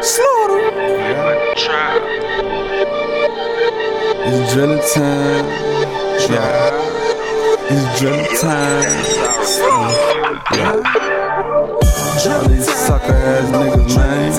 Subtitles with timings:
[0.00, 0.60] Slaughta.
[4.22, 5.46] It's drilling time.
[6.30, 6.70] Yeah.
[7.70, 8.90] It's drilling time.
[10.52, 11.00] Yeah.
[12.20, 14.30] All these sucker ass niggas, man.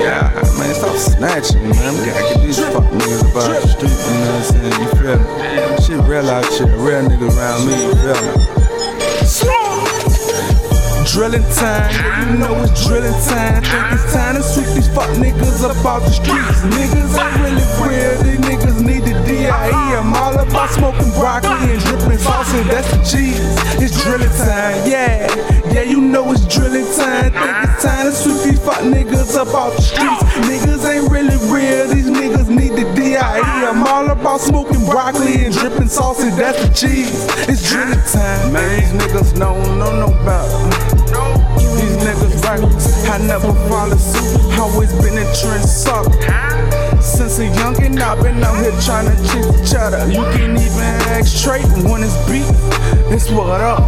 [0.00, 1.94] Yeah, man, stop snatching, man.
[1.94, 4.57] We gotta get these fuck niggas about the street, you know what I'm saying?
[11.38, 13.62] Drilling time, yeah, you know it's drilling time.
[13.62, 16.66] Think it's time to sweep these fuck niggas up off the streets.
[16.66, 19.70] Niggas ain't really real, these niggas need the DIE.
[19.70, 23.38] I'm all about smoking broccoli and dripping sauce, and that's the cheese.
[23.78, 25.30] It's drilling time, yeah,
[25.70, 27.30] yeah, you know it's drilling time.
[27.30, 30.24] Think it's time to sweep these fuck niggas up off the streets.
[30.42, 33.14] Niggas ain't really real, these niggas need the DIE.
[33.14, 37.26] I'm all about smoking broccoli and dripping sauce, and that's the cheese.
[37.46, 38.80] It's drilling time, man.
[38.80, 40.17] These niggas don't no
[45.40, 46.10] Trend sucker.
[47.00, 49.46] Since a youngin', I've been out here trying to chase.
[50.12, 52.42] You can even act straight when it's beat.
[53.14, 53.80] It's what up.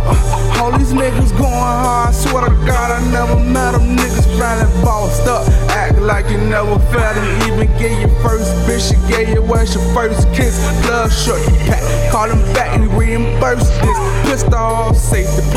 [0.60, 2.14] All these niggas going hard.
[2.14, 3.96] Swear to God, I never met them.
[3.96, 5.48] Niggas finally bossed up.
[5.70, 7.52] Act like you never felt them.
[7.52, 10.54] Even get your first bitch, she gave you where's your first kiss.
[10.86, 11.82] Blood short, you pack.
[12.12, 13.98] Call him back and reimburse this.
[14.22, 14.69] Pissed off,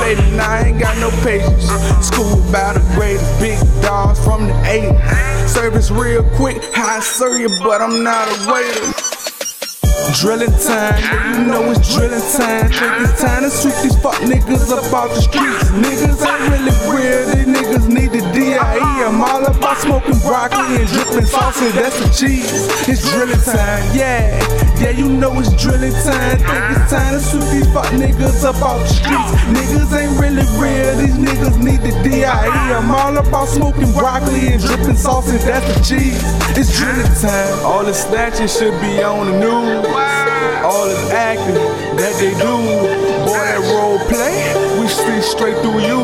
[0.04, 1.64] I ain't got no patience.
[2.06, 5.48] School about the greatest big dogs from the 80s.
[5.48, 8.92] Service real quick, I serve but I'm not a waiter.
[10.20, 11.00] Drilling time,
[11.40, 12.68] you know it's drilling time.
[12.70, 15.72] Think it's time to sweep these fuck niggas up off the streets.
[15.72, 18.03] Niggas ain't really real, these niggas need
[18.72, 19.04] the.
[19.04, 22.48] I'm all about smoking broccoli and dripping sauces, that's the cheese.
[22.88, 24.40] It's drilling time, yeah,
[24.80, 26.38] yeah, you know it's drilling time.
[26.40, 29.32] Think it's time to sweep these fuck niggas up off the streets.
[29.52, 32.24] Niggas ain't really real, these niggas need the DIE.
[32.24, 36.22] I'm all about smoking broccoli and dripping sauces, that's the cheese.
[36.58, 37.66] It's drilling time.
[37.66, 39.86] All the snatching should be on the news.
[40.64, 41.56] All this acting
[41.98, 43.03] that they do,
[45.24, 46.04] straight through you.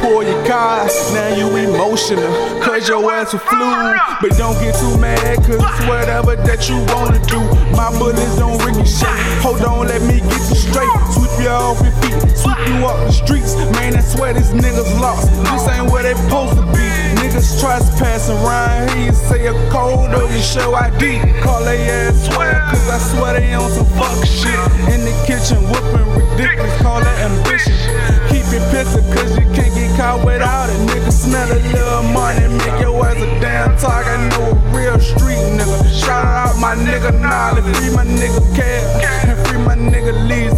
[0.00, 2.26] Pour your car, now you emotional,
[2.62, 3.68] cause your ass a flu.
[4.20, 7.40] But don't get too mad, cause whatever that you wanna do.
[7.76, 9.06] My bullets don't ricochet.
[9.44, 10.90] Hold on, let me get you straight.
[11.12, 13.54] Sweep you off your feet, sweep you up the streets.
[13.76, 15.28] Man, I swear these niggas lost.
[15.52, 16.86] This ain't where they supposed to be.
[17.20, 21.20] Niggas trespassing around here, you say a code or you show ID.
[21.42, 24.75] Call they ass swear, cause I swear they on some fuck shit.
[37.74, 40.12] Free my nigga Cal, and free my nigga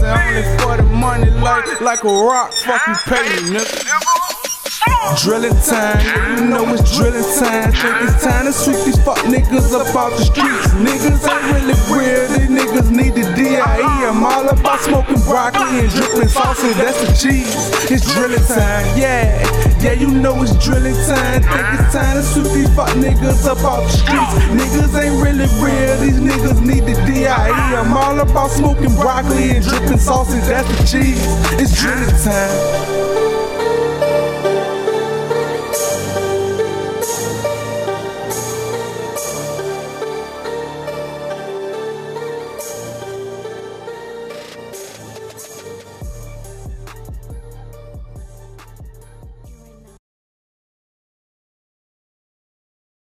[0.08, 4.18] only for the money, like, like a rock, fucking pay nigga.
[5.22, 5.98] Drilling time,
[6.38, 7.72] you know it's drilling time.
[7.72, 10.68] Think it's time to sweep these fuck niggas up off the streets.
[10.78, 13.58] Niggas ain't really real, these niggas need the DIE.
[13.58, 17.56] I'm all about smoking broccoli and dripping sauces, that's the cheese.
[17.90, 19.42] It's drilling time, yeah,
[19.80, 21.42] yeah, you know it's drilling time.
[21.42, 24.34] Think it's time to sweep these fuck niggas up off the streets.
[24.54, 25.48] Niggas ain't really
[27.78, 31.22] I'm all about smoking broccoli and dripping sauces, that's the cheese.
[31.60, 32.77] It's drilling time.